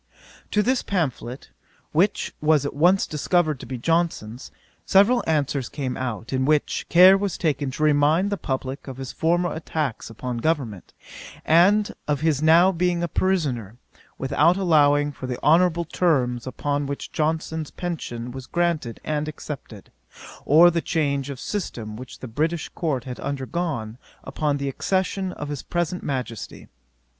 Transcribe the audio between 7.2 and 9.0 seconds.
taken to remind the publick of